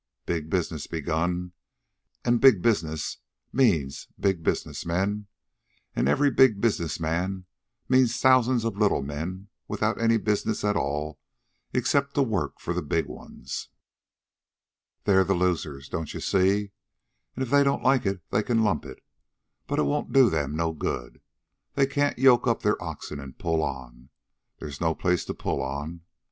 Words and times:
Big 0.25 0.49
business 0.49 0.87
begun; 0.87 1.51
an' 2.25 2.39
big 2.39 2.63
business 2.63 3.17
means 3.53 4.07
big 4.19 4.41
business 4.41 4.83
men; 4.83 5.27
an' 5.95 6.07
every 6.07 6.31
big 6.31 6.59
business 6.59 6.99
man 6.99 7.45
means 7.87 8.19
thousands 8.19 8.65
of 8.65 8.75
little 8.75 9.03
men 9.03 9.47
without 9.67 10.01
any 10.01 10.17
business 10.17 10.63
at 10.63 10.75
all 10.75 11.19
except 11.71 12.15
to 12.15 12.23
work 12.23 12.59
for 12.59 12.73
the 12.73 12.81
big 12.81 13.05
ones. 13.05 13.69
They're 15.03 15.23
the 15.23 15.35
losers, 15.35 15.87
don't 15.87 16.11
you 16.15 16.19
see? 16.19 16.71
An' 17.35 17.43
if 17.43 17.51
they 17.51 17.63
don't 17.63 17.83
like 17.83 18.03
it 18.07 18.27
they 18.31 18.41
can 18.41 18.63
lump 18.63 18.85
it, 18.87 19.03
but 19.67 19.77
it 19.77 19.83
won't 19.83 20.11
do 20.11 20.31
them 20.31 20.55
no 20.55 20.71
good. 20.73 21.21
They 21.75 21.85
can't 21.85 22.17
yoke 22.17 22.47
up 22.47 22.63
their 22.63 22.81
oxen 22.81 23.19
an' 23.19 23.33
pull 23.33 23.61
on. 23.61 24.09
There's 24.57 24.81
no 24.81 24.95
place 24.95 25.25
to 25.25 25.35
pull 25.35 25.61
on. 25.61 26.01